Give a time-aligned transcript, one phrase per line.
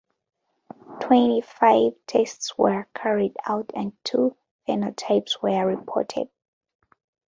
[1.01, 4.35] Twenty five tests were carried out and two
[4.67, 6.27] phenotypes were reported.